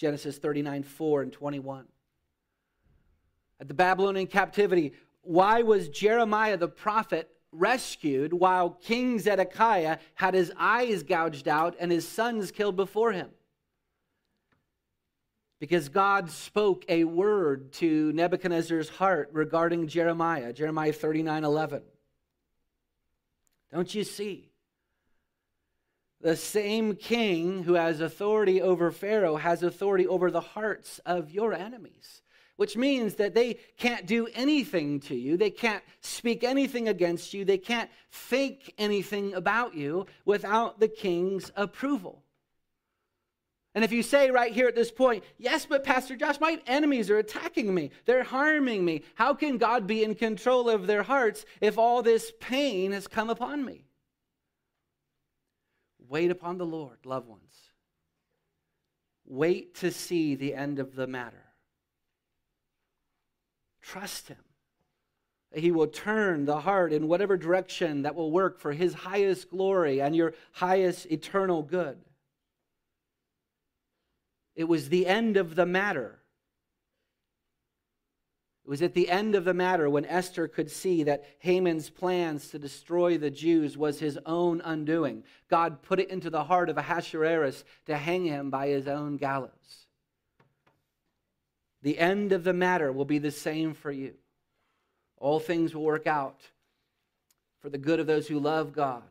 [0.00, 1.84] Genesis 39, 4 and 21.
[3.60, 10.50] At the Babylonian captivity, why was Jeremiah the prophet rescued while King Zedekiah had his
[10.56, 13.28] eyes gouged out and his sons killed before him?
[15.58, 21.82] Because God spoke a word to Nebuchadnezzar's heart regarding Jeremiah, Jeremiah 39 11.
[23.70, 24.49] Don't you see?
[26.22, 31.54] The same king who has authority over Pharaoh has authority over the hearts of your
[31.54, 32.20] enemies,
[32.56, 35.38] which means that they can't do anything to you.
[35.38, 37.46] They can't speak anything against you.
[37.46, 42.22] They can't think anything about you without the king's approval.
[43.74, 47.08] And if you say right here at this point, yes, but Pastor Josh, my enemies
[47.08, 51.46] are attacking me, they're harming me, how can God be in control of their hearts
[51.60, 53.86] if all this pain has come upon me?
[56.10, 57.54] Wait upon the Lord, loved ones.
[59.24, 61.44] Wait to see the end of the matter.
[63.80, 64.42] Trust Him.
[65.54, 70.02] He will turn the heart in whatever direction that will work for His highest glory
[70.02, 71.98] and your highest eternal good.
[74.56, 76.19] It was the end of the matter
[78.64, 82.48] it was at the end of the matter when Esther could see that Haman's plans
[82.48, 85.24] to destroy the Jews was his own undoing.
[85.48, 89.86] God put it into the heart of Ahasuerus to hang him by his own gallows.
[91.82, 94.14] The end of the matter will be the same for you.
[95.16, 96.40] All things will work out
[97.60, 99.02] for the good of those who love God,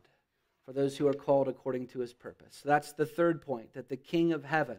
[0.64, 2.60] for those who are called according to his purpose.
[2.62, 4.78] So that's the third point that the King of heaven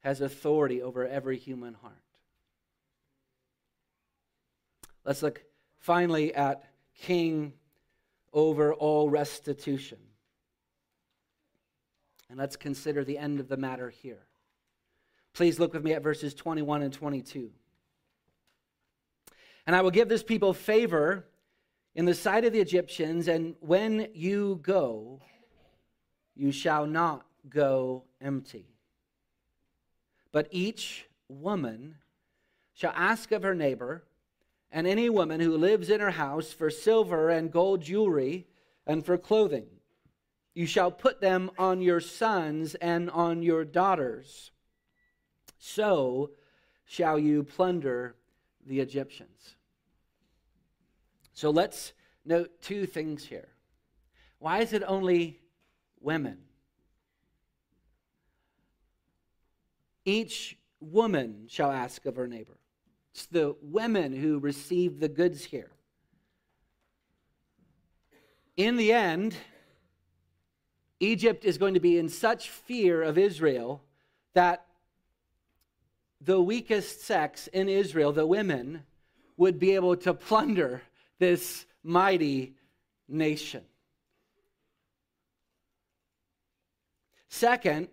[0.00, 1.94] has authority over every human heart.
[5.08, 5.42] Let's look
[5.78, 7.54] finally at king
[8.34, 9.96] over all restitution.
[12.28, 14.26] And let's consider the end of the matter here.
[15.32, 17.50] Please look with me at verses 21 and 22.
[19.66, 21.24] And I will give this people favor
[21.94, 25.22] in the sight of the Egyptians, and when you go,
[26.36, 28.66] you shall not go empty.
[30.32, 31.94] But each woman
[32.74, 34.04] shall ask of her neighbor,
[34.70, 38.46] and any woman who lives in her house for silver and gold jewelry
[38.86, 39.66] and for clothing.
[40.54, 44.50] You shall put them on your sons and on your daughters.
[45.58, 46.30] So
[46.84, 48.16] shall you plunder
[48.66, 49.56] the Egyptians.
[51.32, 51.92] So let's
[52.24, 53.48] note two things here.
[54.38, 55.40] Why is it only
[56.00, 56.38] women?
[60.04, 62.58] Each woman shall ask of her neighbor.
[63.18, 65.72] It's the women who receive the goods here.
[68.56, 69.34] In the end,
[71.00, 73.82] Egypt is going to be in such fear of Israel
[74.34, 74.66] that
[76.20, 78.84] the weakest sex in Israel, the women,
[79.36, 80.82] would be able to plunder
[81.18, 82.54] this mighty
[83.08, 83.64] nation.
[87.28, 87.88] Second,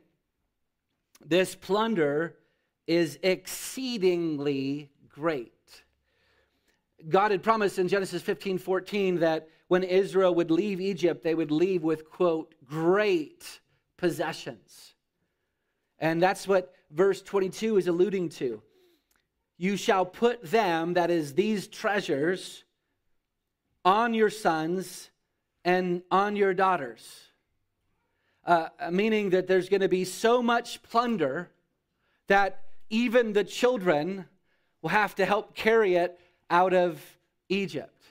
[1.20, 2.38] this plunder
[2.86, 5.54] is exceedingly great.
[7.08, 11.52] God had promised in Genesis 15 14 that when Israel would leave Egypt, they would
[11.52, 13.60] leave with, quote, great
[13.98, 14.94] possessions.
[16.00, 18.62] And that's what verse 22 is alluding to.
[19.58, 22.66] You shall put them, that is, these treasures,
[23.86, 25.10] on your sons
[25.64, 27.22] and on your daughters.
[28.46, 31.50] Uh, meaning that there's going to be so much plunder
[32.28, 34.26] that even the children
[34.86, 36.20] will have to help carry it
[36.52, 37.02] out of
[37.50, 38.04] Egypt.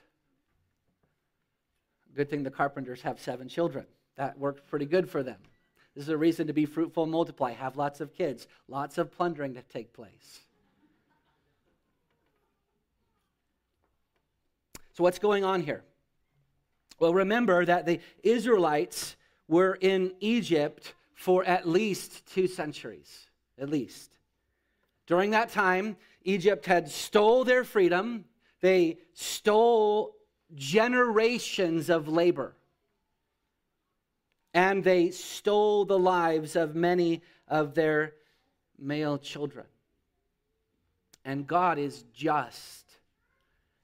[2.16, 3.86] Good thing the carpenters have seven children.
[4.16, 5.38] That worked pretty good for them.
[5.94, 9.12] This is a reason to be fruitful and multiply, have lots of kids, lots of
[9.12, 10.40] plundering to take place.
[14.94, 15.84] So, what's going on here?
[16.98, 19.14] Well, remember that the Israelites
[19.46, 23.28] were in Egypt for at least two centuries,
[23.60, 24.10] at least.
[25.06, 28.24] During that time, Egypt had stole their freedom.
[28.60, 30.16] They stole
[30.54, 32.56] generations of labor.
[34.52, 38.14] And they stole the lives of many of their
[38.78, 39.66] male children.
[41.24, 42.84] And God is just.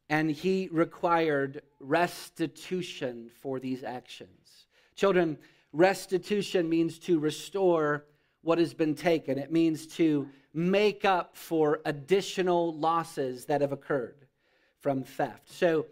[0.08, 4.66] And he required restitution for these actions.
[4.94, 5.38] Children,
[5.72, 8.04] restitution means to restore
[8.42, 14.26] what has been taken, it means to make up for additional losses that have occurred
[14.78, 15.52] from theft.
[15.52, 15.86] So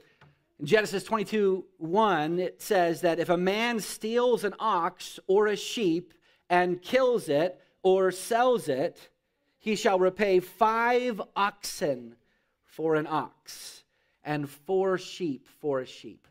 [0.58, 5.56] in Genesis 22 1, it says that if a man steals an ox or a
[5.56, 6.12] sheep
[6.50, 9.10] and kills it or sells it,
[9.58, 12.16] he shall repay five oxen
[12.64, 13.84] for an ox
[14.24, 16.26] and four sheep for a sheep.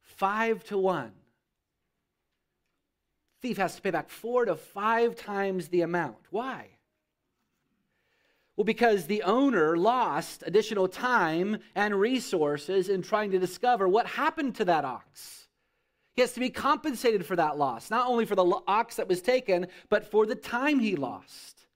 [0.00, 1.12] Five to one.
[3.42, 6.16] Thief has to pay back four to five times the amount.
[6.30, 6.68] Why?
[8.56, 14.54] Well, because the owner lost additional time and resources in trying to discover what happened
[14.56, 15.48] to that ox.
[16.14, 19.20] He has to be compensated for that loss, not only for the ox that was
[19.20, 21.66] taken, but for the time he lost.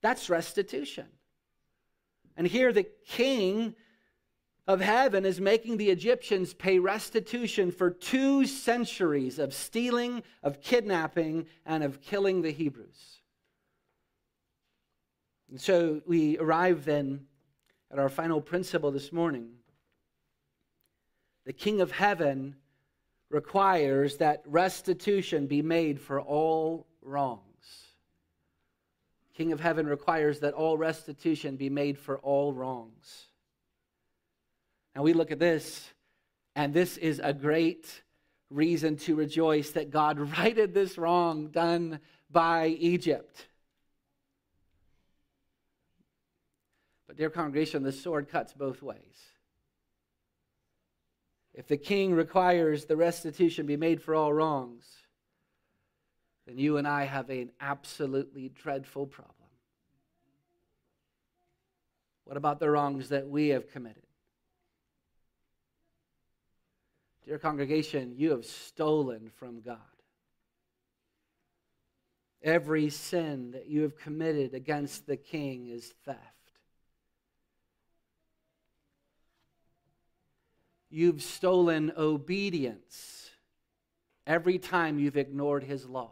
[0.00, 1.06] That's restitution.
[2.36, 3.74] And here the king
[4.66, 11.46] of heaven is making the Egyptians pay restitution for two centuries of stealing, of kidnapping,
[11.66, 13.19] and of killing the Hebrews.
[15.50, 17.26] And so we arrive then
[17.90, 19.50] at our final principle this morning.
[21.44, 22.54] The King of Heaven
[23.30, 27.40] requires that restitution be made for all wrongs.
[29.34, 33.26] King of Heaven requires that all restitution be made for all wrongs.
[34.94, 35.88] And we look at this,
[36.54, 38.02] and this is a great
[38.50, 41.98] reason to rejoice that God righted this wrong done
[42.30, 43.46] by Egypt.
[47.10, 49.32] But, dear congregation, the sword cuts both ways.
[51.52, 54.84] If the king requires the restitution be made for all wrongs,
[56.46, 59.34] then you and I have an absolutely dreadful problem.
[62.26, 64.06] What about the wrongs that we have committed?
[67.26, 69.78] Dear congregation, you have stolen from God.
[72.40, 76.39] Every sin that you have committed against the king is theft.
[80.90, 83.30] You've stolen obedience
[84.26, 86.10] every time you've ignored his law.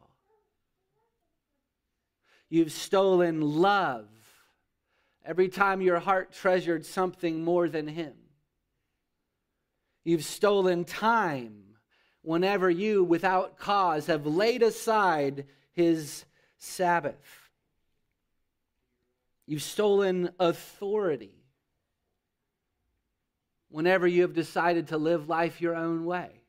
[2.49, 4.09] You've stolen love
[5.25, 8.15] every time your heart treasured something more than him.
[10.05, 11.65] You've stolen time
[12.23, 16.25] whenever you, without cause, have laid aside his
[16.57, 17.51] Sabbath.
[19.47, 21.38] You've stolen authority
[23.71, 26.43] whenever you have decided to live life your own way.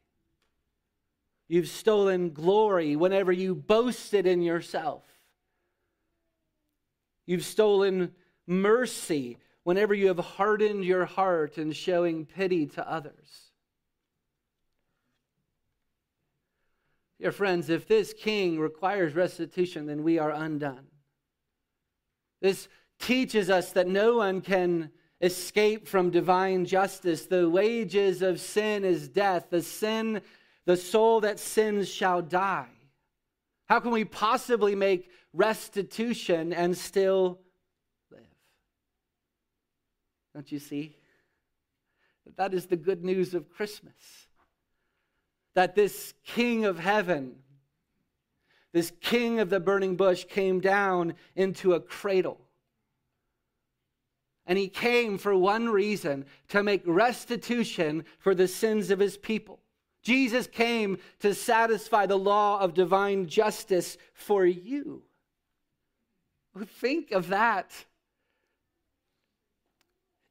[1.47, 5.03] You've stolen glory whenever you boasted in yourself.
[7.25, 8.13] You've stolen
[8.45, 13.51] mercy whenever you have hardened your heart in showing pity to others.
[17.19, 20.87] Dear friends, if this king requires restitution, then we are undone.
[22.41, 24.91] This teaches us that no one can
[25.21, 27.25] escape from divine justice.
[27.25, 29.47] The wages of sin is death.
[29.49, 30.21] The sin,
[30.65, 32.67] the soul that sins shall die.
[33.67, 37.39] How can we possibly make restitution and still
[38.11, 38.21] live?
[40.33, 40.95] Don't you see?
[42.37, 44.27] That is the good news of Christmas.
[45.55, 47.35] That this King of heaven,
[48.71, 52.39] this King of the burning bush, came down into a cradle
[54.49, 59.59] and he came for one reason to make restitution for the sins of his people.
[60.01, 65.03] Jesus came to satisfy the law of divine justice for you.
[66.65, 67.85] think of that.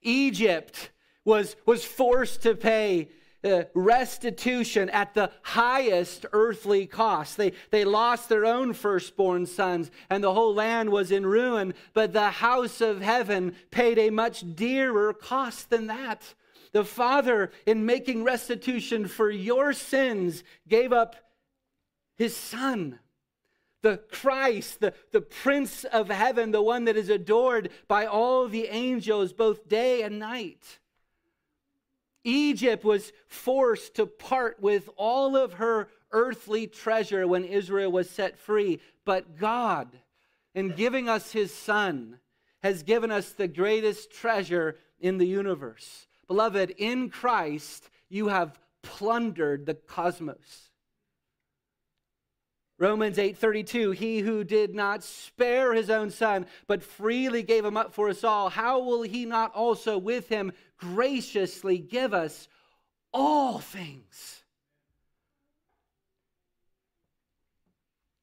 [0.02, 0.90] Egypt
[1.24, 3.10] was, was forced to pay
[3.44, 7.36] uh, restitution at the highest earthly cost.
[7.36, 11.74] They, they lost their own firstborn sons, and the whole land was in ruin.
[11.94, 16.34] But the house of heaven paid a much dearer cost than that.
[16.72, 21.16] The Father, in making restitution for your sins, gave up
[22.16, 22.98] his Son
[23.82, 28.66] the Christ, the, the Prince of Heaven, the one that is adored by all the
[28.66, 30.80] angels both day and night.
[32.28, 38.38] Egypt was forced to part with all of her earthly treasure when Israel was set
[38.38, 38.80] free.
[39.04, 39.88] But God,
[40.54, 42.18] in giving us his Son,
[42.62, 46.06] has given us the greatest treasure in the universe.
[46.26, 50.67] Beloved, in Christ, you have plundered the cosmos.
[52.78, 57.92] Romans 8:32 He who did not spare his own son but freely gave him up
[57.92, 62.48] for us all how will he not also with him graciously give us
[63.12, 64.38] all things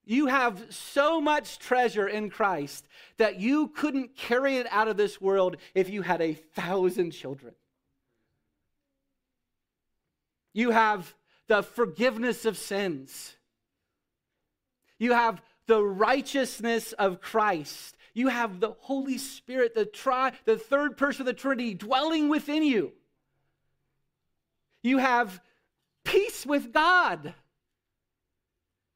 [0.05, 2.87] You have so much treasure in Christ
[3.17, 7.55] that you couldn't carry it out of this world if you had a thousand children.
[10.53, 11.15] You have
[11.47, 13.35] the forgiveness of sins.
[14.97, 17.97] You have the righteousness of Christ.
[18.13, 22.63] You have the Holy Spirit, the, tri- the third person of the Trinity dwelling within
[22.63, 22.93] you.
[24.83, 25.41] You have
[26.03, 27.33] peace with God.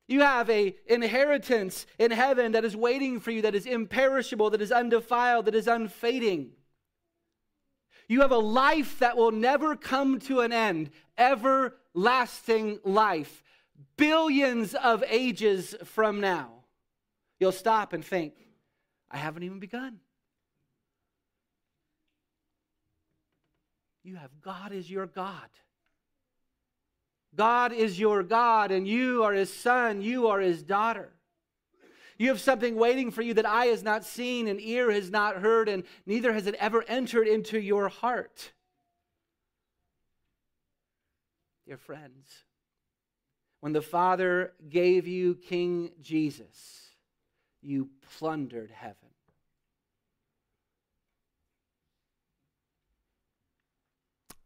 [0.07, 4.61] You have a inheritance in heaven that is waiting for you, that is imperishable, that
[4.61, 6.51] is undefiled, that is unfading.
[8.07, 13.43] You have a life that will never come to an end, everlasting life
[13.97, 16.49] billions of ages from now,
[17.39, 18.33] you'll stop and think,
[19.11, 19.99] I haven't even begun.
[24.03, 25.49] You have God as your God.
[27.35, 31.11] God is your God, and you are his son, you are his daughter.
[32.17, 35.37] You have something waiting for you that eye has not seen and ear has not
[35.37, 38.51] heard, and neither has it ever entered into your heart.
[41.65, 42.43] Dear friends,
[43.61, 46.89] when the Father gave you King Jesus,
[47.61, 48.95] you plundered heaven.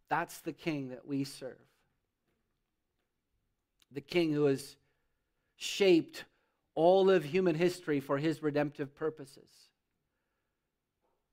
[0.09, 1.57] That's the King that we serve.
[3.91, 4.75] The King who has
[5.55, 6.25] shaped
[6.75, 9.49] all of human history for his redemptive purposes.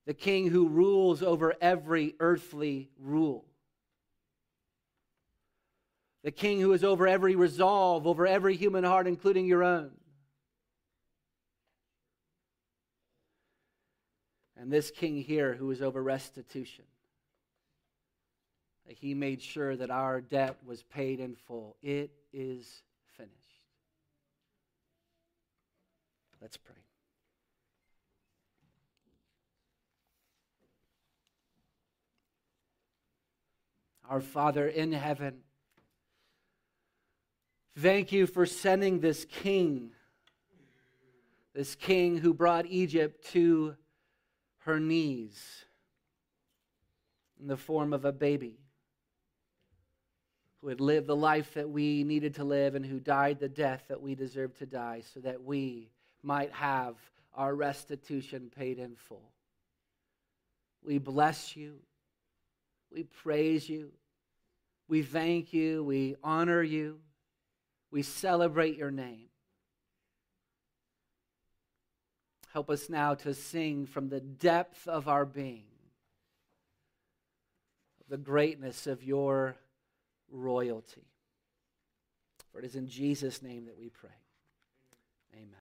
[0.07, 3.50] The King who rules over every earthly rule
[6.23, 9.91] the king who is over every resolve, over every human heart, including your own.
[14.57, 16.85] And this king here who is over restitution.
[18.87, 21.77] He made sure that our debt was paid in full.
[21.81, 22.83] It is
[23.17, 23.35] finished.
[26.43, 26.75] Let's pray.
[34.09, 35.39] Our Father in heaven,
[37.79, 39.91] Thank you for sending this king,
[41.55, 43.77] this king who brought Egypt to
[44.65, 45.65] her knees
[47.41, 48.59] in the form of a baby,
[50.61, 53.85] who had lived the life that we needed to live and who died the death
[53.89, 55.89] that we deserved to die, so that we
[56.23, 56.97] might have
[57.35, 59.31] our restitution paid in full.
[60.85, 61.77] We bless you.
[62.93, 63.93] We praise you.
[64.89, 65.85] We thank you.
[65.85, 66.99] We honor you.
[67.91, 69.27] We celebrate your name.
[72.53, 75.65] Help us now to sing from the depth of our being
[78.11, 79.57] the greatness of your
[80.31, 81.07] royalty.
[82.53, 84.11] For it is in Jesus' name that we pray.
[85.33, 85.55] Amen.